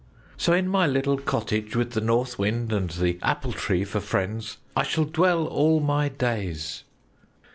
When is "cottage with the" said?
1.19-2.01